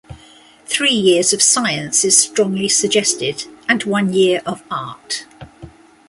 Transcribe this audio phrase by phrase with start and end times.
[0.65, 5.27] Three years of science is strongly suggested, and one year of art.